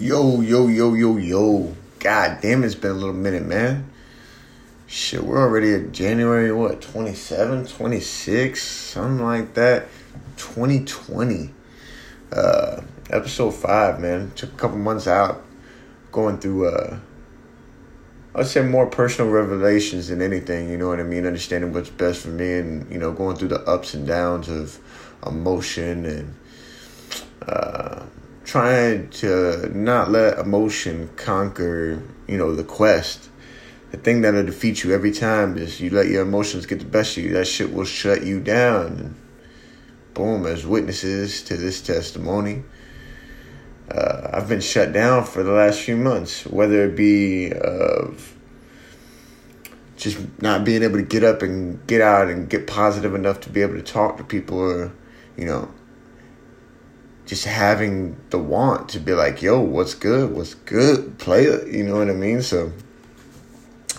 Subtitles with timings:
[0.00, 1.76] Yo, yo, yo, yo, yo.
[1.98, 3.90] God damn, it's been a little minute, man.
[4.86, 9.88] Shit, we're already at January, what, 27, 26, something like that.
[10.38, 11.50] 2020.
[12.32, 14.32] Uh, episode 5, man.
[14.36, 15.44] Took a couple months out
[16.12, 16.98] going through, uh,
[18.34, 21.26] I'd say more personal revelations than anything, you know what I mean?
[21.26, 24.78] Understanding what's best for me and, you know, going through the ups and downs of
[25.26, 26.34] emotion and,
[27.46, 28.06] uh,
[28.50, 33.30] trying to not let emotion conquer, you know, the quest.
[33.92, 37.16] The thing that'll defeat you every time is you let your emotions get the best
[37.16, 37.32] of you.
[37.32, 38.86] That shit will shut you down.
[38.86, 39.14] And
[40.14, 42.64] boom, as witnesses to this testimony,
[43.88, 48.34] uh, I've been shut down for the last few months, whether it be of
[49.96, 53.48] just not being able to get up and get out and get positive enough to
[53.50, 54.92] be able to talk to people or,
[55.36, 55.72] you know,
[57.30, 60.32] just having the want to be like, yo, what's good?
[60.32, 61.16] What's good?
[61.20, 61.68] Play it.
[61.68, 62.42] You know what I mean?
[62.42, 62.72] So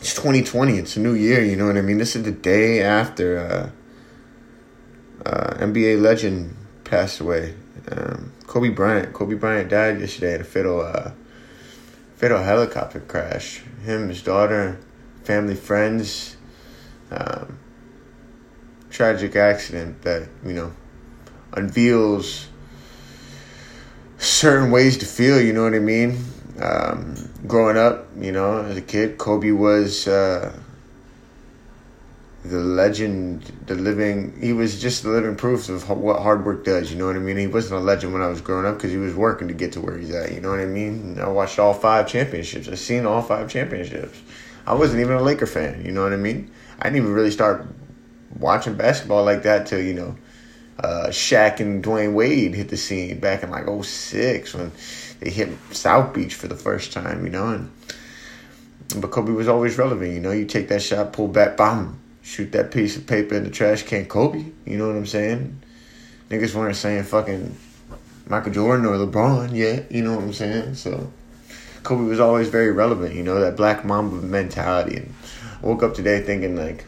[0.00, 0.78] it's 2020.
[0.78, 1.40] It's a new year.
[1.40, 1.98] You know what I mean?
[1.98, 3.72] This is the day after
[5.24, 7.54] uh, uh, NBA legend passed away.
[7.92, 9.12] Um, Kobe Bryant.
[9.12, 11.12] Kobe Bryant died yesterday in a fatal, uh,
[12.16, 13.62] fatal helicopter crash.
[13.84, 14.80] Him, his daughter,
[15.22, 16.36] family, friends.
[17.12, 17.60] Um,
[18.90, 20.72] tragic accident that, you know,
[21.52, 22.49] unveils
[24.20, 26.22] certain ways to feel, you know what I mean?
[26.60, 27.14] Um,
[27.46, 30.52] growing up, you know, as a kid, Kobe was uh,
[32.44, 36.92] the legend, the living, he was just the living proof of what hard work does,
[36.92, 37.38] you know what I mean?
[37.38, 39.72] He wasn't a legend when I was growing up because he was working to get
[39.72, 41.18] to where he's at, you know what I mean?
[41.18, 42.68] I watched all five championships.
[42.68, 44.20] I've seen all five championships.
[44.66, 46.50] I wasn't even a Laker fan, you know what I mean?
[46.78, 47.66] I didn't even really start
[48.38, 50.16] watching basketball like that till, you know,
[50.82, 54.72] uh, Shaq and Dwyane Wade hit the scene back in like 06 when
[55.20, 57.48] they hit South Beach for the first time, you know.
[57.48, 57.70] And
[58.96, 60.32] but Kobe was always relevant, you know.
[60.32, 63.82] You take that shot, pull back, bomb, shoot that piece of paper in the trash
[63.82, 64.44] can, Kobe.
[64.64, 65.60] You know what I'm saying?
[66.30, 67.56] Niggas weren't saying fucking
[68.26, 69.92] Michael Jordan or LeBron yet.
[69.92, 70.74] You know what I'm saying?
[70.76, 71.12] So
[71.82, 74.96] Kobe was always very relevant, you know, that Black Mamba mentality.
[74.96, 75.14] And
[75.62, 76.86] woke up today thinking like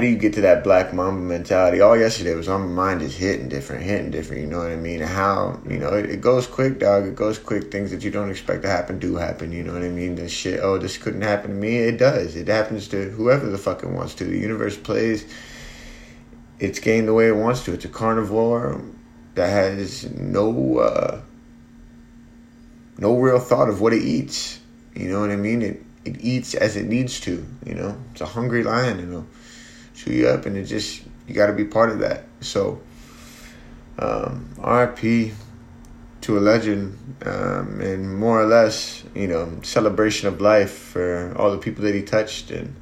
[0.00, 1.82] how do you get to that black mamba mentality?
[1.82, 4.40] All yesterday was on my mind is hitting different, hitting different.
[4.40, 5.00] You know what I mean?
[5.00, 7.06] How you know it, it, goes quick, dog.
[7.06, 7.70] It goes quick.
[7.70, 9.52] Things that you don't expect to happen do happen.
[9.52, 10.14] You know what I mean?
[10.14, 10.60] This shit.
[10.62, 11.76] Oh, this couldn't happen to me.
[11.76, 12.34] It does.
[12.34, 14.24] It happens to whoever the fuck it wants to.
[14.24, 15.30] The universe plays
[16.58, 17.74] its game the way it wants to.
[17.74, 18.80] It's a carnivore
[19.34, 21.20] that has no uh,
[22.96, 24.60] no real thought of what it eats.
[24.94, 25.60] You know what I mean?
[25.60, 27.46] It it eats as it needs to.
[27.66, 28.98] You know, it's a hungry lion.
[28.98, 29.26] You know
[29.94, 32.24] chew you up, and it just you got to be part of that.
[32.40, 32.80] So,
[33.98, 35.32] um, RIP
[36.22, 41.50] to a legend, um, and more or less, you know, celebration of life for all
[41.50, 42.74] the people that he touched, and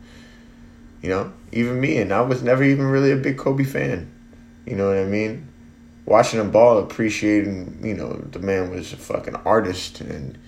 [1.03, 1.99] you know, even me.
[1.99, 4.11] And I was never even really a big Kobe fan.
[4.67, 5.49] You know what I mean?
[6.05, 10.39] Watching him ball, appreciating, you know, the man was a fucking artist and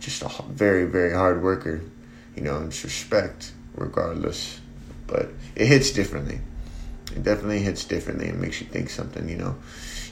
[0.00, 1.82] just a very, very hard worker.
[2.36, 4.60] You know, and respect regardless
[5.08, 6.38] but it hits differently.
[7.16, 9.56] It definitely hits differently and makes you think something, you know.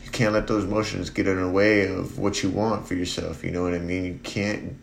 [0.04, 3.44] You can't let those emotions get in the way of what you want for yourself,
[3.44, 4.04] you know what I mean?
[4.04, 4.76] You can't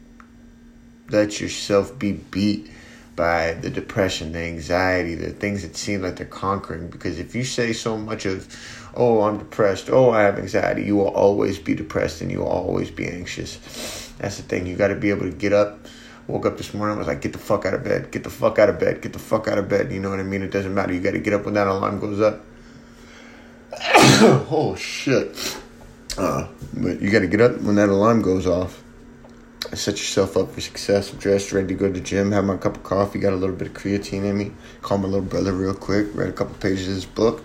[1.09, 2.71] let yourself be beat
[3.15, 6.89] by the depression, the anxiety, the things that seem like they're conquering.
[6.89, 8.47] Because if you say so much of,
[8.95, 12.47] oh, I'm depressed, oh, I have anxiety, you will always be depressed and you will
[12.47, 14.11] always be anxious.
[14.17, 14.65] That's the thing.
[14.65, 15.85] You got to be able to get up
[16.27, 18.29] Woke up this morning, I was like, get the fuck out of bed, get the
[18.29, 19.91] fuck out of bed, get the fuck out of bed.
[19.91, 20.41] You know what I mean?
[20.41, 20.93] It doesn't matter.
[20.93, 22.45] You got to get up when that alarm goes up.
[24.49, 25.57] oh, shit.
[26.17, 28.81] Uh, but you got to get up when that alarm goes off.
[29.73, 31.11] Set yourself up for success.
[31.11, 33.35] I'm dressed, ready to go to the gym, have my cup of coffee, got a
[33.35, 34.51] little bit of creatine in me.
[34.81, 37.43] Call my little brother real quick, read a couple pages of this book.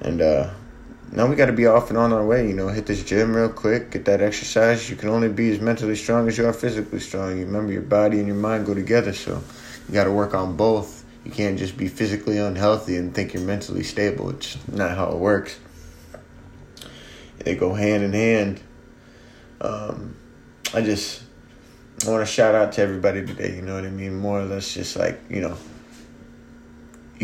[0.00, 0.50] And, uh,
[1.12, 2.46] now we got to be off and on our way.
[2.46, 4.88] You know, hit this gym real quick, get that exercise.
[4.90, 7.38] You can only be as mentally strong as you are physically strong.
[7.38, 9.42] You remember your body and your mind go together, so
[9.88, 11.04] you got to work on both.
[11.24, 14.30] You can't just be physically unhealthy and think you're mentally stable.
[14.30, 15.58] It's not how it works.
[17.38, 18.60] They go hand in hand.
[19.60, 20.16] Um,
[20.72, 21.22] I just
[22.06, 23.54] I want to shout out to everybody today.
[23.54, 24.16] You know what I mean?
[24.16, 25.56] More or less, just like you know,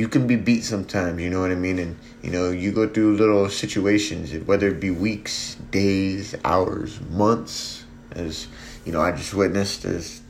[0.00, 1.78] you can be beat sometimes, you know what I mean?
[1.78, 7.84] And, you know, you go through little situations, whether it be weeks, days, hours, months,
[8.12, 8.48] as,
[8.86, 10.22] you know, I just witnessed as,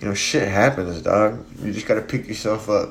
[0.00, 1.46] you know, shit happens, dog.
[1.62, 2.90] You just got to pick yourself up.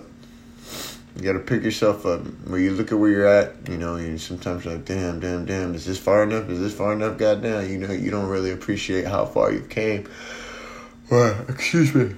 [1.16, 2.22] You gotta pick yourself up.
[2.48, 5.76] Where you look at where you're at, you know, and sometimes like, damn, damn, damn,
[5.76, 6.50] is this far enough?
[6.50, 7.20] Is this far enough?
[7.20, 10.10] Goddamn, you know, you don't really appreciate how far you've came.
[11.12, 12.16] Well, excuse me.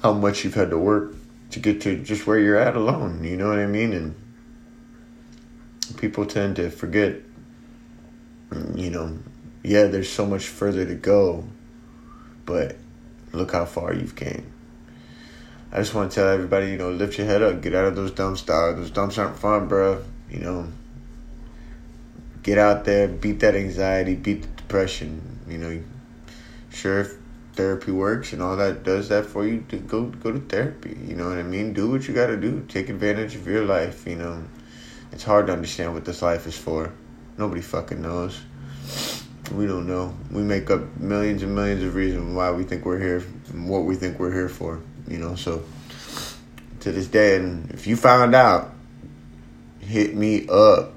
[0.00, 1.12] How much you've had to work
[1.54, 3.22] to get to just where you're at alone.
[3.22, 3.92] You know what I mean?
[3.92, 4.14] And
[5.96, 7.16] people tend to forget,
[8.74, 9.18] you know,
[9.62, 11.44] yeah, there's so much further to go,
[12.44, 12.76] but
[13.32, 14.52] look how far you've came.
[15.72, 17.96] I just want to tell everybody, you know, lift your head up, get out of
[17.96, 18.76] those dumps, dog.
[18.76, 20.02] Those dumps aren't fun, bro.
[20.30, 20.68] You know,
[22.42, 25.40] get out there, beat that anxiety, beat the depression.
[25.48, 25.82] You know,
[26.70, 27.06] sure
[27.54, 30.96] therapy works and all that does that for you, to go go to therapy.
[31.06, 31.72] You know what I mean?
[31.72, 32.64] Do what you got to do.
[32.68, 34.06] Take advantage of your life.
[34.06, 34.44] You know,
[35.12, 36.92] it's hard to understand what this life is for.
[37.38, 38.40] Nobody fucking knows.
[39.52, 40.14] We don't know.
[40.30, 43.84] We make up millions and millions of reasons why we think we're here, and what
[43.84, 45.34] we think we're here for you know.
[45.34, 45.64] So
[46.80, 48.72] to this day, and if you found out,
[49.80, 50.92] hit me up.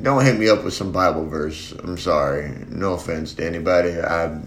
[0.00, 1.72] Don't hit me up with some Bible verse.
[1.72, 2.50] I'm sorry.
[2.68, 4.00] No offense to anybody.
[4.00, 4.40] I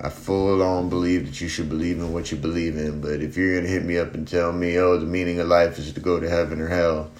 [0.00, 3.00] I full on believe that you should believe in what you believe in.
[3.00, 5.78] But if you're gonna hit me up and tell me, oh, the meaning of life
[5.78, 7.10] is to go to heaven or hell,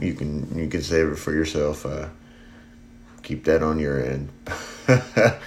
[0.00, 1.86] you can you can save it for yourself.
[1.86, 2.08] Uh,
[3.22, 4.30] keep that on your end.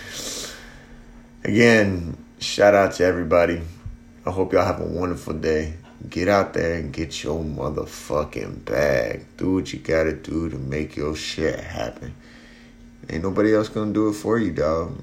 [1.43, 3.61] Again, shout out to everybody.
[4.25, 5.73] I hope y'all have a wonderful day.
[6.09, 9.25] Get out there and get your motherfucking bag.
[9.37, 12.15] Do what you gotta do to make your shit happen.
[13.09, 15.01] Ain't nobody else gonna do it for you, dog.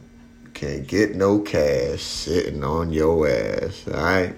[0.54, 3.86] Can't get no cash sitting on your ass.
[3.88, 4.36] Alright?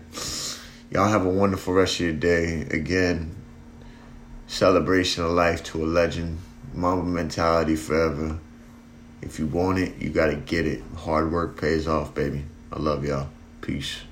[0.90, 2.62] Y'all have a wonderful rest of your day.
[2.70, 3.34] Again,
[4.46, 6.38] celebration of life to a legend.
[6.72, 8.38] Mamba mentality forever.
[9.22, 10.82] If you want it, you gotta get it.
[10.96, 12.44] Hard work pays off, baby.
[12.72, 13.28] I love y'all.
[13.60, 14.02] Peace.